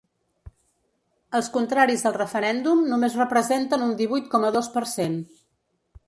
[1.39, 5.19] Els contraris al referèndum només representen un divuit coma dos per cent.